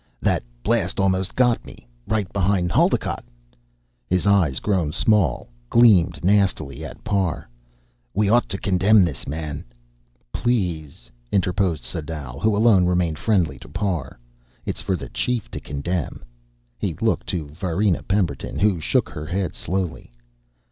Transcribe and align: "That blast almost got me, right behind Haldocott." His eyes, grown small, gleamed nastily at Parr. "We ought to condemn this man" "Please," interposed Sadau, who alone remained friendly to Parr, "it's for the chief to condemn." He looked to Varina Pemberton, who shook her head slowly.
"That 0.19 0.41
blast 0.63 0.99
almost 0.99 1.35
got 1.35 1.63
me, 1.63 1.87
right 2.07 2.27
behind 2.33 2.71
Haldocott." 2.71 3.23
His 4.07 4.25
eyes, 4.25 4.59
grown 4.59 4.91
small, 4.91 5.49
gleamed 5.69 6.25
nastily 6.25 6.83
at 6.83 7.03
Parr. 7.03 7.47
"We 8.11 8.27
ought 8.27 8.49
to 8.49 8.57
condemn 8.57 9.03
this 9.05 9.27
man" 9.27 9.63
"Please," 10.33 11.11
interposed 11.31 11.83
Sadau, 11.83 12.39
who 12.39 12.57
alone 12.57 12.87
remained 12.87 13.19
friendly 13.19 13.59
to 13.59 13.69
Parr, 13.69 14.17
"it's 14.65 14.81
for 14.81 14.95
the 14.95 15.09
chief 15.09 15.51
to 15.51 15.59
condemn." 15.59 16.23
He 16.79 16.95
looked 16.95 17.27
to 17.27 17.49
Varina 17.49 18.01
Pemberton, 18.01 18.57
who 18.57 18.79
shook 18.79 19.07
her 19.09 19.27
head 19.27 19.53
slowly. 19.53 20.11